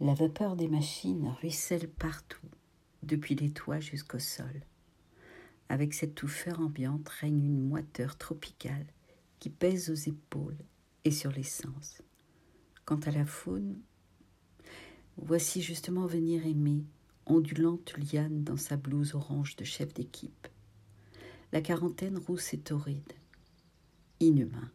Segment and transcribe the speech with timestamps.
[0.00, 2.46] La vapeur des machines ruisselle partout,
[3.02, 4.62] depuis les toits jusqu'au sol.
[5.68, 8.86] Avec cette touffeur ambiante règne une moiteur tropicale
[9.40, 10.64] qui pèse aux épaules
[11.04, 12.00] et sur les sens.
[12.84, 13.80] Quant à la faune,
[15.16, 16.84] voici justement venir aimer,
[17.26, 20.46] ondulante liane dans sa blouse orange de chef d'équipe.
[21.50, 23.14] La quarantaine rousse et torride.
[24.20, 24.70] Inhumain.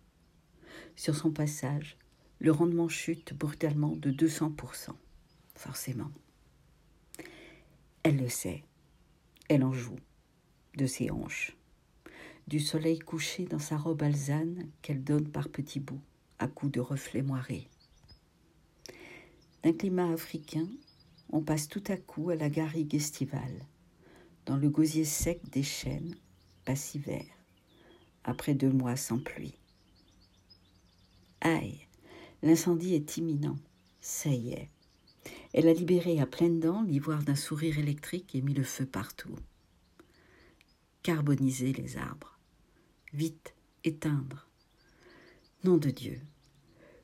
[0.97, 1.97] Sur son passage,
[2.39, 4.93] le rendement chute brutalement de 200%
[5.55, 6.11] forcément.
[8.03, 8.63] Elle le sait.
[9.49, 9.99] Elle en joue,
[10.77, 11.55] de ses hanches,
[12.47, 16.01] du soleil couché dans sa robe alzane qu'elle donne par petits bouts,
[16.39, 17.67] à coups de reflets moirés.
[19.63, 20.67] D'un climat africain,
[21.29, 23.65] on passe tout à coup à la garrigue estivale,
[24.45, 26.15] dans le gosier sec des chênes,
[26.65, 27.25] pas hiver,
[28.23, 29.57] après deux mois sans pluie.
[31.41, 31.87] Aïe,
[32.41, 33.57] l'incendie est imminent,
[34.01, 34.69] ça y est,
[35.53, 39.35] elle a libéré à pleines dents l'ivoire d'un sourire électrique et mis le feu partout.
[41.03, 42.39] Carboniser les arbres.
[43.13, 44.47] Vite, éteindre.
[45.63, 46.19] Nom de Dieu.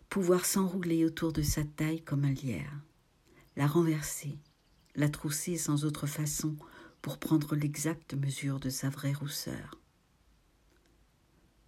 [0.10, 2.82] Pouvoir s'enrouler autour de sa taille comme un lierre.
[3.56, 4.40] La renverser,
[4.96, 6.56] la trousser sans autre façon
[7.04, 9.80] pour prendre l'exacte mesure de sa vraie rousseur.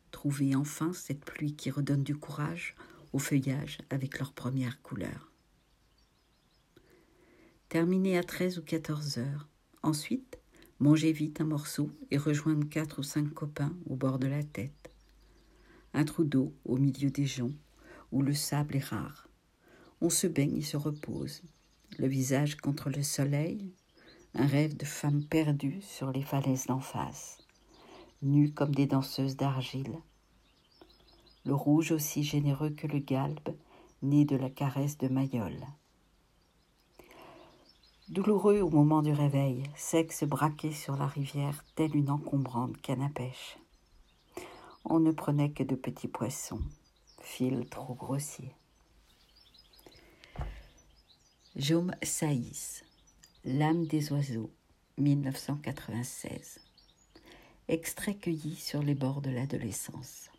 [0.10, 2.76] Trouver enfin cette pluie qui redonne du courage
[3.14, 5.31] au feuillage avec leur première couleur.
[7.72, 9.48] Terminer à 13 ou 14 heures.
[9.82, 10.42] Ensuite,
[10.80, 14.92] manger vite un morceau et rejoindre quatre ou cinq copains au bord de la tête.
[15.94, 17.56] Un trou d'eau au milieu des joncs,
[18.12, 19.30] où le sable est rare.
[20.02, 21.44] On se baigne et se repose,
[21.98, 23.72] le visage contre le soleil,
[24.34, 27.38] un rêve de femme perdue sur les falaises d'en face,
[28.22, 29.96] nues comme des danseuses d'argile.
[31.46, 33.56] Le rouge aussi généreux que le galbe,
[34.02, 35.56] né de la caresse de Mayol
[38.12, 43.10] douloureux au moment du réveil, sexe braqué sur la rivière, telle une encombrante canne à
[43.10, 43.58] pêche.
[44.84, 46.62] On ne prenait que de petits poissons,
[47.22, 48.54] fil trop grossier.
[51.56, 52.84] Jaume Saïs,
[53.46, 54.52] L'âme des oiseaux,
[54.98, 56.60] 1996.
[57.70, 60.30] Extrait cueilli sur les bords de l'adolescence.